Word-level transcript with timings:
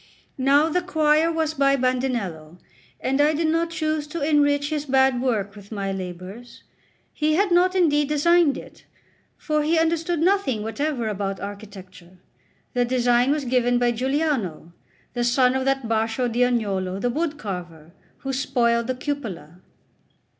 Now 0.39 0.67
the 0.67 0.81
choir 0.81 1.31
was 1.31 1.53
by 1.53 1.75
Bandinello, 1.75 2.57
and 3.01 3.21
I 3.21 3.35
did 3.35 3.45
not 3.45 3.69
choose 3.69 4.07
to 4.07 4.27
enrich 4.27 4.71
his 4.71 4.87
bad 4.87 5.21
work 5.21 5.55
with 5.55 5.71
my 5.71 5.91
labours. 5.91 6.63
He 7.13 7.35
had 7.35 7.51
not 7.51 7.75
indeed 7.75 8.09
designed 8.09 8.57
it, 8.57 8.85
for 9.37 9.61
he 9.61 9.77
understood 9.77 10.19
nothing 10.19 10.63
whatever 10.63 11.07
about 11.07 11.39
architecture; 11.39 12.17
the 12.73 12.83
design 12.83 13.29
was 13.29 13.45
given 13.45 13.77
by 13.77 13.91
Giuliano, 13.91 14.73
the 15.13 15.23
son 15.23 15.53
of 15.53 15.65
that 15.65 15.87
Baccio 15.87 16.27
d'Agnolo, 16.27 16.99
the 16.99 17.11
wood 17.11 17.37
carver, 17.37 17.91
who 18.21 18.33
spoiled 18.33 18.87
the 18.87 18.95
cupola. 18.95 19.61